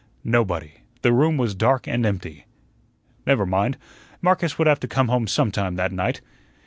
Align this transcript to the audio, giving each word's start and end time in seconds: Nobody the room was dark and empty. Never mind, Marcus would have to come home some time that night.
Nobody 0.23 0.81
the 1.03 1.13
room 1.13 1.37
was 1.37 1.53
dark 1.53 1.87
and 1.87 2.07
empty. 2.07 2.47
Never 3.27 3.45
mind, 3.45 3.77
Marcus 4.19 4.57
would 4.57 4.65
have 4.65 4.79
to 4.79 4.87
come 4.87 5.09
home 5.09 5.27
some 5.27 5.51
time 5.51 5.75
that 5.75 5.91
night. 5.91 6.21